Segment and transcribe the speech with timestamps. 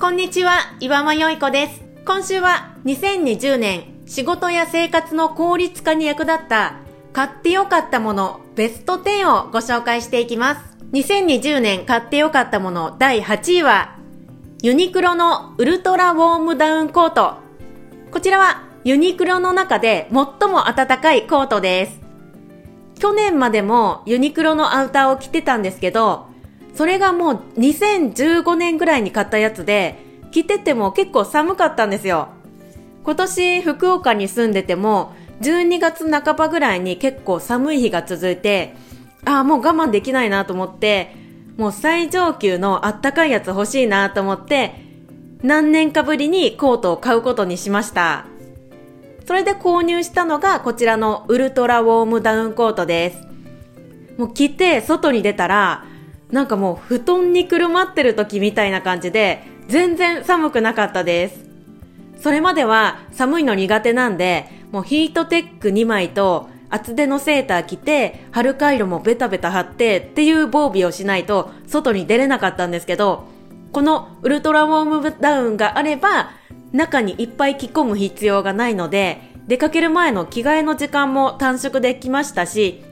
[0.00, 1.82] こんにちは、岩間よいこです。
[2.04, 6.76] 今週は2020年仕事や生活の効率化に役立った
[7.12, 10.78] 買ってよかったものベスト10をご紹介していきます。
[10.92, 13.98] 2020年買ってよかったもの第8位は
[14.62, 17.34] ユニクロのウルトラウォームダウンコート。
[18.12, 22.00] こちらはユニクロの中で最も暖かいコートです。
[23.00, 26.27] 去年までもユニクロのアウターを着てたんですけど、
[26.78, 29.96] それがもう2015年ぐらいに買ったやつで、
[30.30, 32.28] 着てても結構寒かったんですよ。
[33.02, 38.76] 今年福岡に住んでても、12月半ばぐらいに結構寒い日が続いて、
[39.24, 41.16] ああ、もう我慢できないなと思って、
[41.56, 44.74] もう最上級のあったかいやつ欲しいなと思って、
[45.42, 48.26] 何年かぶりにコートを買うことにしました。
[49.26, 53.26] それで購入したのがこちらのウルトラウォームダウンコートです。
[54.16, 55.84] もう着て外に出たら、
[56.30, 61.48] なんかもう布団にくるまってる時みたいな感じで、全然寒くなかったです。
[62.20, 73.24] それまでは寒いの苦手なんで、もうヒートテック2枚と厚手のセーター着て、春カイロもベタベタ貼ってっていう防備をしないと外に出れなかったんですけど、
[73.72, 76.30] このウルトラウォームダウンがあれば、
[76.72, 82.84] 中にいっぱい着込む必要がないので、出かける前の着替えの時間も短縮できましたし、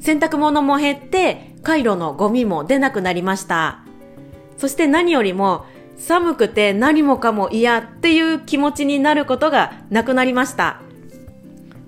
[0.00, 3.80] 洗濯物も減って、カイロのゴミも出なくなりました。
[4.56, 5.66] そして何よりも、
[5.98, 10.80] 寒くて何もかも嫌っていう気持ちになることがなくなりました。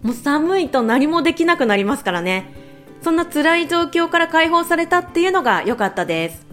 [0.03, 2.53] もう寒いと何もできなくなりますからね。
[3.01, 6.47] そんな辛い状況から解放されたっていうのが良かったです。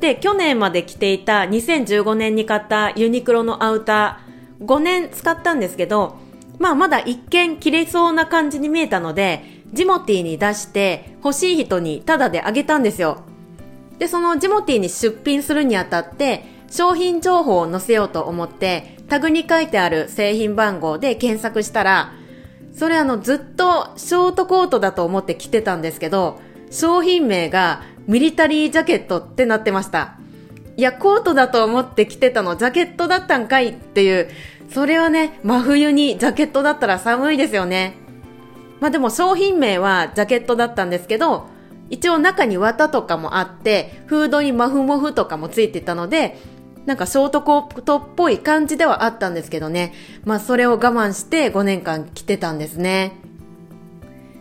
[0.00, 6.18] で、去年まで着ていた2015年に買ったユニクロのアウター、5年使ったんですけど、
[6.58, 13.22] まあまだ一見着れそうな感じに見えたので、ジモティーに出して欲しい人にタダであげたんですよ。
[13.98, 22.12] で、そのジモティーに出品するにあたって、商品情報を載せようと思って、タグに書いてある製品番号で検索したら、
[22.74, 26.40] それあのずっとショートコートだと思って着てたんですけど、
[26.70, 30.16] 商品名がミリタリージャケットってなってました。
[30.76, 34.30] いや、コートだと思って着てたの、ジャケットだったんかいっていう、
[34.72, 38.01] それはね、真冬にジャケットだったら寒いですよね。
[38.82, 41.46] まあでも商品名はジャケットだったんですけど、
[41.88, 46.36] 一応中に綿とかもあって、フードにマフモフとかもついてたので、
[46.84, 49.94] なんかショートコートっぽい感じではあったんですけどね。
[50.24, 53.12] まあそれを我慢して5年間着てたんですね。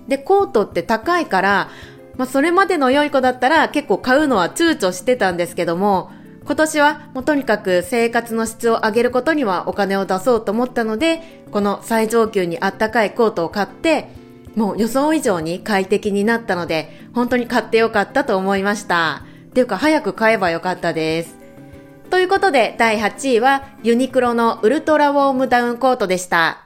[0.07, 1.69] で、コートって高いから、
[2.18, 6.09] まあ、それまでの良い子だったら結構買うのは躊躇してたんですけども、
[6.46, 14.19] 今年はもうとにかく生活の質を上げることにはお金を出そうと思ったので、この最上級にあったかいコートを買って、
[14.56, 19.23] もう予想以上に快適になったので、本当に買ってよかったと思いました。
[19.50, 21.38] っていうか早く買えばよかったです。
[22.09, 26.66] ということで第8位はユニクロのウルトラウォームダウンコートでした。